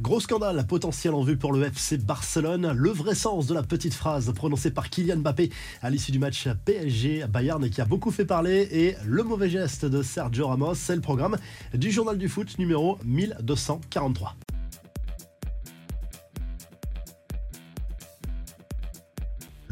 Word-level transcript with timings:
Gros 0.00 0.20
scandale 0.20 0.66
potentiel 0.66 1.12
en 1.12 1.22
vue 1.22 1.36
pour 1.36 1.52
le 1.52 1.62
FC 1.66 1.98
Barcelone. 1.98 2.72
Le 2.74 2.90
vrai 2.90 3.14
sens 3.14 3.46
de 3.46 3.52
la 3.52 3.62
petite 3.62 3.92
phrase 3.92 4.32
prononcée 4.32 4.70
par 4.70 4.88
Kylian 4.88 5.18
Mbappé 5.18 5.50
à 5.82 5.90
l'issue 5.90 6.10
du 6.10 6.18
match 6.18 6.48
PSG 6.64 7.26
Bayern 7.28 7.68
qui 7.68 7.82
a 7.82 7.84
beaucoup 7.84 8.10
fait 8.10 8.24
parler 8.24 8.66
et 8.72 8.96
le 9.04 9.22
mauvais 9.22 9.50
geste 9.50 9.84
de 9.84 10.02
Sergio 10.02 10.48
Ramos, 10.48 10.74
c'est 10.74 10.96
le 10.96 11.02
programme 11.02 11.36
du 11.74 11.90
journal 11.90 12.16
du 12.16 12.30
foot 12.30 12.58
numéro 12.58 12.98
1243. 13.04 14.36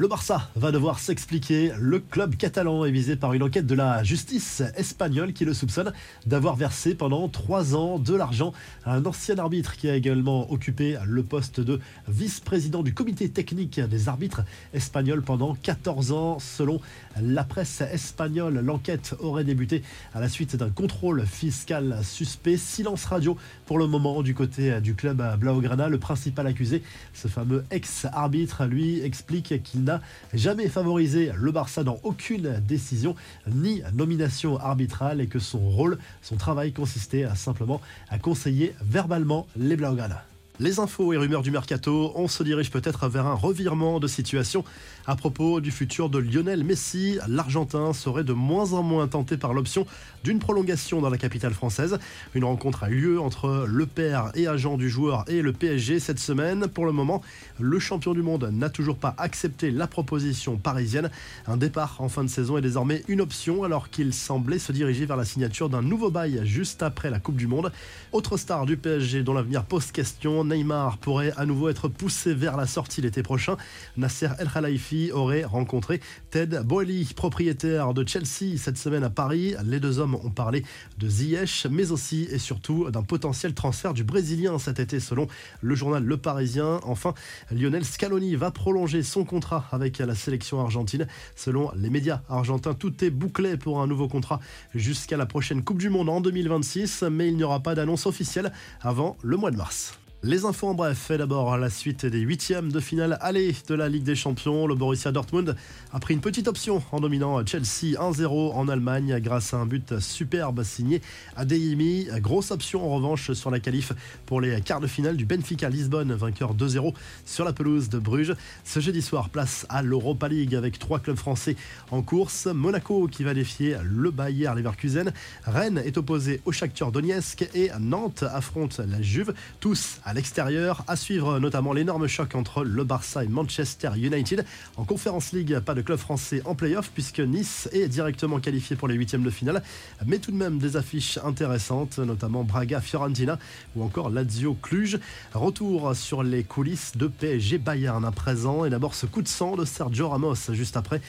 Le 0.01 0.07
Barça 0.07 0.49
va 0.55 0.71
devoir 0.71 1.01
s'expliquer. 1.01 1.73
Le 1.77 1.99
club 1.99 2.37
catalan 2.37 2.85
est 2.85 2.93
visé 2.93 3.17
par 3.17 3.33
une 3.33 3.43
enquête 3.43 3.67
de 3.67 3.75
la 3.75 4.05
justice 4.05 4.63
espagnole 4.77 5.33
qui 5.33 5.45
le 5.45 5.53
soupçonne 5.53 5.93
d'avoir 6.25 6.55
versé 6.55 6.95
pendant 6.95 7.29
trois 7.29 7.75
ans 7.75 7.99
de 7.99 8.15
l'argent 8.15 8.53
à 8.85 8.95
un 8.95 9.05
ancien 9.05 9.37
arbitre 9.39 9.75
qui 9.75 9.91
a 9.91 9.97
également 9.97 10.53
occupé 10.53 10.97
le 11.05 11.25
poste 11.25 11.59
de 11.59 11.81
vice-président 12.07 12.85
du 12.85 12.95
comité 12.95 13.29
technique 13.29 13.81
des 13.81 14.09
arbitres 14.09 14.43
espagnols 14.73 15.23
pendant 15.23 15.57
14 15.65 16.13
ans. 16.13 16.39
Selon 16.39 16.81
la 17.21 17.43
presse 17.43 17.81
espagnole, 17.81 18.61
l'enquête 18.61 19.17
aurait 19.19 19.43
débuté 19.43 19.83
à 20.15 20.21
la 20.21 20.29
suite 20.29 20.55
d'un 20.55 20.71
contrôle 20.71 21.27
fiscal 21.27 21.99
suspect. 22.05 22.57
Silence 22.57 23.05
radio 23.05 23.37
pour 23.67 23.81
le 23.81 23.89
moment 23.89 24.23
du 24.23 24.33
côté 24.33 24.81
du 24.81 24.95
club 24.95 25.21
Blaugrana. 25.41 25.89
Le 25.89 25.99
principal 25.99 26.47
accusé, 26.47 26.85
ce 27.15 27.27
fameux 27.27 27.65
ex-arbitre, 27.73 28.65
lui 28.65 29.01
explique 29.01 29.61
qu'il 29.65 29.88
n'a 29.89 30.01
jamais 30.35 30.69
favorisé 30.69 31.33
le 31.35 31.51
Barça 31.51 31.83
dans 31.85 31.99
aucune 32.03 32.61
décision 32.61 33.15
ni 33.47 33.83
nomination 33.95 34.59
arbitrale 34.59 35.21
et 35.21 35.27
que 35.27 35.39
son 35.39 35.59
rôle, 35.59 35.99
son 36.23 36.37
travail 36.37 36.73
consistait 36.73 37.25
à 37.25 37.35
simplement 37.35 37.81
à 38.09 38.19
conseiller 38.19 38.75
verbalement 38.83 39.47
les 39.57 39.77
Blaugrana. 39.77 40.25
Les 40.61 40.81
infos 40.81 41.13
et 41.13 41.17
rumeurs 41.17 41.43
du 41.43 41.53
mercato, 41.53 42.11
on 42.17 42.27
se 42.27 42.43
dirige 42.43 42.73
peut-être 42.73 43.07
vers 43.09 43.29
un 43.29 43.35
revirement 43.35 44.01
de 44.01 44.09
situation 44.09 44.65
à 45.07 45.15
propos 45.15 45.61
du 45.61 45.71
futur 45.71 46.11
de 46.11 46.19
Lionel 46.19 46.65
Messi. 46.65 47.17
L'Argentin 47.29 47.93
serait 47.93 48.25
de 48.25 48.33
moins 48.33 48.73
en 48.73 48.83
moins 48.83 49.07
tenté 49.07 49.37
par 49.37 49.55
l'option 49.55 49.87
d'une 50.25 50.41
prolongation 50.41 51.01
dans 51.01 51.11
la 51.11 51.17
capitale 51.17 51.55
française. 51.55 51.97
Une 52.35 52.43
rencontre 52.43 52.83
a 52.83 52.91
eu 52.91 53.01
lieu 53.01 53.21
entre 53.21 53.67
le 53.69 53.87
père 53.87 54.33
et 54.35 54.49
agent 54.49 54.77
du 54.77 54.91
joueur 54.91 55.25
et 55.29 55.43
le 55.43 55.53
PSG 55.53 56.01
cette 56.01 56.19
semaine. 56.19 56.67
Pour 56.67 56.87
le 56.87 56.93
moment, 56.93 57.23
le 57.61 57.79
champion 57.79 58.13
du 58.13 58.23
monde 58.23 58.51
n'a 58.53 58.69
toujours 58.69 58.97
pas 58.97 59.15
accepté 59.17 59.71
la 59.71 59.87
proposition 59.87 60.57
parisienne. 60.57 61.09
Un 61.47 61.57
départ 61.57 61.99
en 62.01 62.09
fin 62.09 62.25
de 62.25 62.29
saison 62.29 62.59
est 62.59 62.63
désormais 62.63 63.05
une 63.07 63.21
option 63.21 63.63
alors 63.63 63.91
qu'il 63.91 64.13
semblait 64.13 64.59
se 64.59 64.73
diriger 64.73 65.07
vers 65.07 65.17
la 65.17 65.25
signature 65.25 65.69
d'un 65.69 65.83
nouveau 65.83 66.11
bail 66.11 66.41
juste 66.43 66.83
après 66.83 67.11
la 67.11 67.21
Coupe 67.21 67.37
du 67.37 67.47
Monde. 67.47 67.71
Autre 68.11 68.37
star 68.37 68.67
du 68.67 68.77
PSG 68.77 69.23
dont 69.23 69.35
l'avenir 69.35 69.65
pose 69.65 69.93
question, 69.93 70.48
Neymar 70.49 70.99
pourrait 70.99 71.33
à 71.37 71.47
nouveau 71.47 71.69
être 71.69 71.89
poussé 71.89 72.35
vers 72.35 72.57
la 72.57 72.67
sortie 72.67 73.01
l'été 73.01 73.23
prochain. 73.23 73.57
Nasser 73.97 74.29
El 74.39 74.49
Khelaifi 74.49 75.13
aurait 75.13 75.45
rencontré 75.45 76.01
Ted 76.31 76.61
Boehly, 76.65 77.13
propriétaire 77.15 77.95
de 77.95 78.07
Chelsea, 78.07 78.57
cette 78.57 78.79
semaine 78.79 79.05
à 79.05 79.11
Paris. 79.11 79.55
Les 79.65 79.81
deux 79.81 79.99
hommes 79.99 80.15
ont 80.15 80.31
parlé 80.31 80.65
de 80.99 81.09
Ziyech, 81.09 81.67
mais 81.71 81.93
aussi 81.93 82.29
et 82.31 82.39
surtout 82.39 82.91
d'un 82.91 83.03
potentiel 83.03 83.55
transfert 83.55 83.95
du 83.95 84.05
Brésilien 84.05 84.59
cet 84.59 84.81
été, 84.81 85.01
selon 85.01 85.27
le 85.61 85.75
journal 85.75 86.03
Le 86.03 86.17
Parisien. 86.17 86.81
Enfin, 86.85 87.15
Lionel 87.51 87.85
Scaloni 87.85 88.35
va 88.37 88.51
prolonger 88.51 89.03
son 89.03 89.25
contrat 89.25 89.67
avec 89.73 89.99
la 89.99 90.15
sélection 90.15 90.61
argentine. 90.61 91.07
Selon 91.37 91.71
les 91.77 91.91
médias 91.91 92.23
argentins, 92.29 92.75
tout 92.75 93.05
est 93.05 93.11
bouclé 93.11 93.57
pour 93.57 93.81
un 93.81 93.87
nouveau 93.87 94.09
contrat 94.09 94.41
jusqu'à 94.75 95.17
la 95.17 95.27
prochaine 95.27 95.63
Coupe 95.63 95.79
du 95.79 95.91
Monde 95.91 96.09
en 96.09 96.21
2026, 96.21 97.05
mais 97.11 97.29
il 97.29 97.37
n'y 97.37 97.45
aura 97.45 97.61
pas 97.61 97.75
d'annonce 97.75 98.07
officielle 98.07 98.53
avant 98.81 99.17
le 99.23 99.37
mois 99.37 99.51
de 99.51 99.57
mars. 99.57 99.99
Les 100.25 100.45
infos 100.45 100.67
en 100.67 100.75
bref, 100.75 100.99
fait 100.99 101.17
d'abord 101.17 101.57
la 101.59 101.71
suite 101.71 102.05
des 102.05 102.19
huitièmes 102.19 102.73
de 102.73 102.81
finale 102.81 103.19
aller 103.21 103.55
de 103.69 103.75
la 103.77 103.89
Ligue 103.89 104.03
des 104.03 104.17
Champions. 104.17 104.67
Le 104.67 104.75
Borussia 104.75 105.13
Dortmund 105.13 105.55
a 105.93 106.01
pris 106.01 106.13
une 106.13 106.21
petite 106.21 106.49
option 106.49 106.83
en 106.91 106.99
dominant 106.99 107.47
Chelsea 107.47 107.95
1-0 107.97 108.27
en 108.53 108.67
Allemagne 108.67 109.21
grâce 109.21 109.55
à 109.55 109.59
un 109.59 109.67
but 109.67 110.01
superbe 110.01 110.65
signé 110.65 111.03
Adeyemi. 111.37 112.09
Grosse 112.17 112.51
option 112.51 112.85
en 112.85 112.97
revanche 112.97 113.33
sur 113.33 113.53
la 113.53 113.61
qualif 113.61 113.93
pour 114.27 114.41
les 114.41 114.61
quarts 114.61 114.81
de 114.81 114.89
finale 114.89 115.17
du 115.17 115.25
Benfica 115.25 115.69
Lisbonne, 115.69 116.13
vainqueur 116.13 116.57
2-0 116.57 116.95
sur 117.25 117.45
la 117.45 117.53
pelouse 117.53 117.89
de 117.89 118.01
Bruges. 118.01 118.35
Ce 118.65 118.81
jeudi 118.81 119.03
soir, 119.03 119.29
place 119.29 119.67
à 119.69 119.83
l'Europa 119.83 120.27
League 120.27 120.57
avec 120.57 120.81
trois 120.81 120.99
clubs 120.99 121.17
français 121.17 121.55
en 121.93 122.03
course. 122.03 122.47
Monaco 122.47 123.07
qui 123.07 123.23
va 123.23 123.35
défier 123.35 123.77
le 123.85 124.11
Bayer 124.11 124.51
Leverkusen. 124.57 125.13
Rennes 125.45 125.81
est 125.85 125.97
opposé 125.97 126.41
au 126.45 126.51
Shakhtar 126.51 126.91
Donetsk 126.91 127.49
et 127.55 127.71
Nantes 127.79 128.25
affronte 128.25 128.79
la 128.79 129.01
Juve. 129.01 129.33
Tous 129.61 130.01
à 130.08 130.08
l'extérieur. 130.15 130.85
À 130.87 130.97
suivre 130.97 131.39
notamment 131.39 131.73
l'énorme 131.73 132.07
choc 132.07 132.35
entre 132.35 132.65
le 132.65 132.85
Barça 132.85 133.25
et 133.25 133.29
Manchester 133.29 133.91
United. 133.97 134.45
En 134.77 134.85
Conférence 134.85 135.33
League, 135.33 135.59
pas 135.61 135.75
de 135.75 135.83
club 135.83 135.99
français 135.99 136.43
en 136.45 136.55
playoff 136.55 136.91
puisque 136.93 137.21
Nice 137.21 137.69
est 137.73 137.89
directement 137.89 138.41
qualifié 138.41 138.77
pour 138.77 138.89
les 138.89 138.95
huitièmes 138.95 139.23
de 139.23 139.31
finale. 139.31 139.63
Mais 140.07 140.19
tout 140.19 140.31
de 140.31 140.37
même 140.37 140.59
des 140.59 140.77
affiches 140.77 141.19
intéressantes, 141.25 141.99
notamment 141.99 142.45
Braga-Fiorentina 142.45 143.39
ou 143.77 143.83
encore 143.83 144.11
Lazio-Cluj. 144.11 144.99
Retour 145.35 145.95
sur 145.95 146.23
les 146.23 146.45
coulisses 146.45 146.97
de 146.97 147.07
PSG 147.07 147.59
Bayern 147.59 148.05
à 148.05 148.11
présent. 148.11 148.65
Et 148.65 148.71
d'abord 148.71 148.95
ce 148.95 149.07
coup 149.07 149.23
de 149.23 149.29
sang 149.29 149.57
de 149.57 149.65
Sergio 149.65 150.09
Ramos 150.09 150.35
juste 150.53 150.77
après 150.77 151.01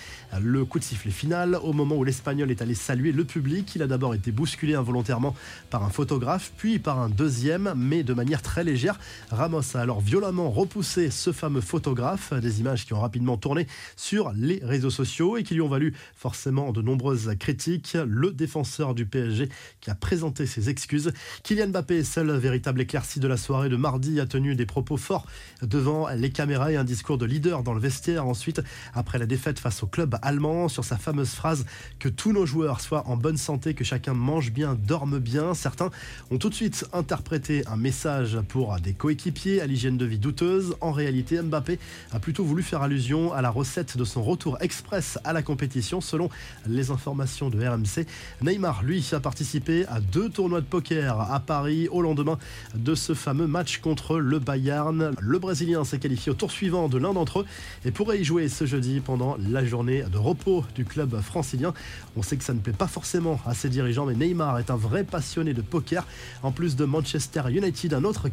le 0.42 0.66
coup 0.66 0.80
de 0.80 0.84
sifflet 0.84 1.12
final. 1.12 1.56
Au 1.62 1.74
moment 1.74 1.96
où 1.96 2.04
l'Espagnol 2.04 2.52
est 2.52 2.62
allé 2.62 2.76
saluer 2.76 3.12
le 3.12 3.24
public, 3.24 3.76
il 3.76 3.82
a 3.82 3.88
d'abord 3.88 4.14
été 4.14 4.32
bousculé 4.32 4.76
involontairement 4.76 5.36
par 5.70 5.84
un 5.84 5.90
photographe, 5.90 6.52
puis 6.58 6.80
par 6.80 7.00
un 7.00 7.10
deuxième, 7.10 7.74
mais 7.76 8.04
de 8.04 8.14
manière 8.14 8.42
très 8.42 8.64
légère. 8.64 8.89
Ramos 9.32 9.76
a 9.76 9.80
alors 9.80 10.02
violemment 10.02 10.50
repoussé 10.50 11.12
ce 11.12 11.32
fameux 11.32 11.62
photographe, 11.62 12.34
des 12.34 12.60
images 12.60 12.86
qui 12.86 12.94
ont 12.94 13.00
rapidement 13.00 13.38
tourné 13.38 13.68
sur 13.96 14.32
les 14.36 14.60
réseaux 14.64 14.90
sociaux 14.90 15.38
et 15.38 15.44
qui 15.44 15.54
lui 15.54 15.62
ont 15.62 15.70
valu 15.70 15.94
forcément 16.16 16.72
de 16.72 16.82
nombreuses 16.82 17.32
critiques. 17.40 17.98
Le 18.06 18.32
défenseur 18.32 18.96
du 18.96 19.06
PSG 19.06 19.50
qui 19.82 19.90
a 19.90 19.96
présenté 19.96 20.46
ses 20.46 20.70
excuses. 20.70 21.12
Kylian 21.44 21.70
Mbappé, 21.70 22.04
seul 22.04 22.32
véritable 22.32 22.82
éclairci 22.82 23.20
de 23.20 23.28
la 23.28 23.38
soirée 23.38 23.70
de 23.70 23.76
mardi, 23.76 24.20
a 24.20 24.26
tenu 24.26 24.56
des 24.56 24.66
propos 24.66 24.98
forts 24.98 25.26
devant 25.62 26.10
les 26.10 26.32
caméras 26.32 26.72
et 26.72 26.78
un 26.78 26.84
discours 26.84 27.18
de 27.18 27.26
leader 27.26 27.64
dans 27.64 27.74
le 27.74 27.80
vestiaire. 27.80 28.26
Ensuite, 28.26 28.62
après 28.94 29.18
la 29.18 29.26
défaite 29.26 29.60
face 29.60 29.84
au 29.84 29.88
club 29.88 30.18
allemand, 30.22 30.68
sur 30.68 30.86
sa 30.86 30.98
fameuse 30.98 31.32
phrase 31.32 31.66
que 32.00 32.10
tous 32.10 32.34
nos 32.34 32.46
joueurs 32.46 32.82
soient 32.82 33.08
en 33.08 33.18
bonne 33.18 33.38
santé, 33.38 33.74
que 33.74 33.84
chacun 33.84 34.14
mange 34.14 34.52
bien, 34.52 34.76
dorme 34.76 35.20
bien. 35.20 35.54
Certains 35.54 35.90
ont 36.32 36.38
tout 36.38 36.50
de 36.50 36.56
suite 36.56 36.86
interprété 36.94 37.66
un 37.68 37.78
message 37.78 38.40
pour 38.48 38.79
des 38.82 38.94
coéquipiers, 38.94 39.62
à 39.62 39.68
l'hygiène 39.68 39.98
de 39.98 40.06
vie 40.06 40.18
douteuse. 40.18 40.76
En 40.82 40.92
réalité, 40.92 41.42
Mbappé 41.42 41.80
a 42.12 42.20
plutôt 42.20 42.44
voulu 42.44 42.64
faire 42.64 42.82
allusion 42.82 43.34
à 43.34 43.42
la 43.42 43.50
recette 43.50 43.98
de 43.98 44.04
son 44.04 44.24
retour 44.24 44.58
express 44.62 45.20
à 45.24 45.34
la 45.34 45.42
compétition, 45.42 46.02
selon 46.02 46.30
les 46.68 46.92
informations 46.92 47.50
de 47.50 47.66
RMC. 47.66 48.06
Neymar, 48.42 48.84
lui, 48.84 49.06
a 49.12 49.20
participé 49.20 49.86
à 49.88 50.00
deux 50.00 50.30
tournois 50.30 50.62
de 50.62 50.66
poker 50.66 51.20
à 51.20 51.40
Paris 51.40 51.88
au 51.90 52.02
lendemain 52.02 52.38
de 52.76 52.96
ce 52.96 53.14
fameux 53.14 53.48
match 53.48 53.80
contre 53.80 54.18
le 54.18 54.40
Bayern. 54.40 55.12
Le 55.20 55.40
Brésilien 55.40 55.84
s'est 55.84 56.00
qualifié 56.00 56.32
au 56.32 56.36
tour 56.36 56.52
suivant 56.52 56.90
de 56.90 56.98
l'un 56.98 57.14
d'entre 57.14 57.42
eux 57.42 57.46
et 57.86 57.92
pourrait 57.92 58.20
y 58.20 58.24
jouer 58.24 58.50
ce 58.50 58.66
jeudi 58.66 59.00
pendant 59.00 59.38
la 59.40 59.66
journée 59.66 60.04
de 60.04 60.18
repos 60.18 60.64
du 60.76 60.86
club 60.86 61.20
francilien. 61.22 61.74
On 62.16 62.22
sait 62.22 62.38
que 62.38 62.44
ça 62.44 62.54
ne 62.54 62.60
plaît 62.60 62.74
pas 62.74 62.88
forcément 62.88 63.40
à 63.46 63.54
ses 63.54 63.70
dirigeants, 63.70 64.06
mais 64.06 64.16
Neymar 64.16 64.60
est 64.60 64.72
un 64.72 64.76
vrai 64.76 65.04
passionné 65.04 65.54
de 65.54 65.62
poker. 65.62 66.06
En 66.44 66.52
plus 66.52 66.76
de 66.76 66.86
Manchester 66.86 67.44
United, 67.50 67.94
un 67.94 68.04
autre 68.04 68.30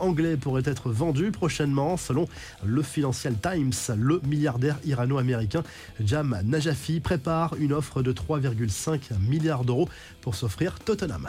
anglais 0.00 0.36
pourrait 0.36 0.62
être 0.64 0.90
vendu 0.90 1.30
prochainement. 1.30 1.96
Selon 1.96 2.26
le 2.64 2.82
Financial 2.82 3.34
Times, 3.34 3.72
le 3.96 4.20
milliardaire 4.26 4.78
irano-américain 4.84 5.62
Jam 6.00 6.38
Najafi 6.44 7.00
prépare 7.00 7.54
une 7.58 7.72
offre 7.72 8.02
de 8.02 8.12
3,5 8.12 9.18
milliards 9.20 9.64
d'euros 9.64 9.88
pour 10.20 10.34
s'offrir 10.34 10.78
Tottenham. 10.80 11.28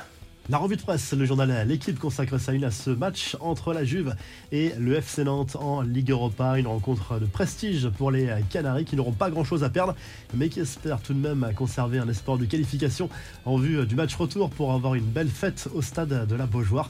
La 0.49 0.57
revue 0.57 0.77
de 0.77 0.81
presse, 0.81 1.13
le 1.13 1.25
journal 1.25 1.67
L'équipe 1.67 1.99
consacre 1.99 2.39
sa 2.39 2.53
une 2.53 2.63
à 2.63 2.71
ce 2.71 2.89
match 2.89 3.37
entre 3.39 3.71
la 3.71 3.83
Juve 3.83 4.15
et 4.51 4.73
le 4.79 4.95
FC 4.95 5.23
Nantes 5.23 5.55
en 5.55 5.81
Ligue 5.81 6.09
Europa. 6.09 6.57
Une 6.57 6.65
rencontre 6.65 7.19
de 7.19 7.27
prestige 7.27 7.87
pour 7.89 8.09
les 8.09 8.31
Canaries 8.49 8.83
qui 8.83 8.95
n'auront 8.95 9.11
pas 9.11 9.29
grand 9.29 9.43
chose 9.43 9.63
à 9.63 9.69
perdre, 9.69 9.93
mais 10.33 10.49
qui 10.49 10.59
espèrent 10.59 11.01
tout 11.01 11.13
de 11.13 11.19
même 11.19 11.51
conserver 11.55 11.99
un 11.99 12.09
espoir 12.09 12.39
de 12.39 12.45
qualification 12.45 13.11
en 13.45 13.57
vue 13.57 13.85
du 13.85 13.93
match 13.93 14.15
retour 14.15 14.49
pour 14.49 14.73
avoir 14.73 14.95
une 14.95 15.05
belle 15.05 15.27
fête 15.27 15.69
au 15.75 15.83
stade 15.83 16.25
de 16.25 16.35
la 16.35 16.47
Beaujoire. 16.47 16.89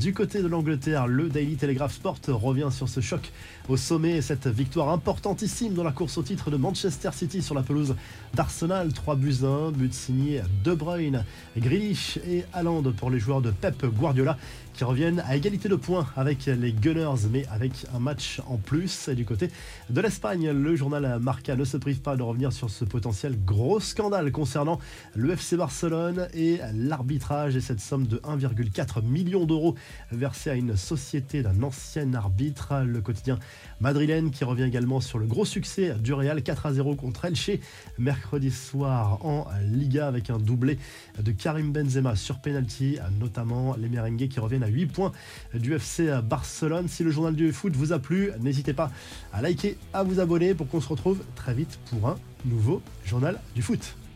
Du 0.00 0.12
côté 0.12 0.42
de 0.42 0.48
l'Angleterre, 0.48 1.06
le 1.06 1.28
Daily 1.28 1.54
Telegraph 1.54 1.94
Sport 1.94 2.18
revient 2.26 2.70
sur 2.72 2.88
ce 2.88 3.00
choc 3.00 3.30
au 3.68 3.76
sommet, 3.76 4.20
cette 4.22 4.46
victoire 4.46 4.90
importantissime 4.90 5.74
dans 5.74 5.82
la 5.82 5.90
course 5.90 6.18
au 6.18 6.22
titre 6.22 6.50
de 6.50 6.56
Manchester 6.56 7.10
City 7.12 7.42
sur 7.42 7.54
la 7.54 7.62
pelouse 7.62 7.96
d'Arsenal. 8.34 8.92
3 8.92 9.16
buts 9.16 9.38
1, 9.42 9.72
but 9.72 9.92
signé 9.92 10.42
De 10.62 10.74
Bruyne, 10.74 11.24
Grealish 11.56 12.18
et 12.28 12.44
Haaland 12.52 12.82
pour 12.96 13.10
les 13.10 13.18
joueurs 13.18 13.40
de 13.40 13.50
Pep 13.50 13.84
Guardiola 13.86 14.36
qui 14.76 14.84
reviennent 14.84 15.20
à 15.20 15.36
égalité 15.36 15.70
de 15.70 15.74
points 15.74 16.06
avec 16.16 16.44
les 16.44 16.72
Gunners, 16.72 17.28
mais 17.30 17.46
avec 17.50 17.86
un 17.94 17.98
match 17.98 18.42
en 18.46 18.58
plus. 18.58 19.08
Et 19.08 19.14
du 19.14 19.24
côté 19.24 19.50
de 19.88 20.00
l'Espagne, 20.02 20.50
le 20.50 20.76
journal 20.76 21.18
Marca 21.18 21.56
ne 21.56 21.64
se 21.64 21.78
prive 21.78 22.00
pas 22.00 22.14
de 22.14 22.22
revenir 22.22 22.52
sur 22.52 22.68
ce 22.68 22.84
potentiel 22.84 23.42
gros 23.42 23.80
scandale 23.80 24.30
concernant 24.32 24.78
le 25.14 25.32
FC 25.32 25.56
Barcelone 25.56 26.28
et 26.34 26.60
l'arbitrage 26.74 27.56
et 27.56 27.62
cette 27.62 27.80
somme 27.80 28.06
de 28.06 28.18
1,4 28.18 29.02
million 29.02 29.46
d'euros 29.46 29.76
versée 30.12 30.50
à 30.50 30.54
une 30.54 30.76
société 30.76 31.42
d'un 31.42 31.62
ancien 31.62 32.12
arbitre. 32.12 32.74
Le 32.84 33.00
quotidien 33.00 33.38
madrilène 33.80 34.30
qui 34.30 34.44
revient 34.44 34.64
également 34.64 35.00
sur 35.00 35.18
le 35.18 35.26
gros 35.26 35.44
succès 35.44 35.94
du 36.00 36.12
Real 36.12 36.42
4 36.42 36.66
à 36.66 36.72
0 36.72 36.94
contre 36.94 37.24
Elche 37.24 37.50
mercredi 37.98 38.50
soir 38.50 39.24
en 39.24 39.46
Liga 39.62 40.06
avec 40.06 40.30
un 40.30 40.38
doublé 40.38 40.78
de 41.18 41.32
Karim 41.32 41.72
Benzema 41.72 42.16
sur 42.16 42.38
penalty, 42.38 42.98
notamment 43.20 43.76
les 43.76 43.88
merengues 43.88 44.28
qui 44.28 44.40
reviennent 44.40 44.64
à 44.64 44.68
8 44.68 44.86
points 44.86 45.12
du 45.54 45.74
FC 45.74 46.10
Barcelone. 46.22 46.88
Si 46.88 47.02
le 47.02 47.10
journal 47.10 47.34
du 47.34 47.52
foot 47.52 47.74
vous 47.74 47.92
a 47.92 47.98
plu, 47.98 48.30
n'hésitez 48.40 48.72
pas 48.72 48.90
à 49.32 49.42
liker, 49.42 49.76
à 49.92 50.02
vous 50.02 50.20
abonner 50.20 50.54
pour 50.54 50.68
qu'on 50.68 50.80
se 50.80 50.88
retrouve 50.88 51.22
très 51.34 51.54
vite 51.54 51.78
pour 51.90 52.08
un 52.08 52.16
nouveau 52.44 52.82
journal 53.04 53.40
du 53.54 53.62
foot. 53.62 53.96